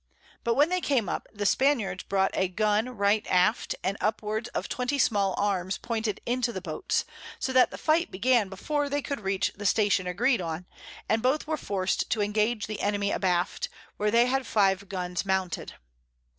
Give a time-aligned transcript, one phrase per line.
[0.43, 4.67] But when they came up, the Spaniards brought a Gun right aft, and upwards of
[4.67, 7.05] twenty small Arms pointed into the Boats;
[7.37, 10.65] so that the Fight began before they could reach the Station agreed on,
[11.07, 15.75] and both were forc'd to engage the Enemy abaft, where they had five Guns mounted.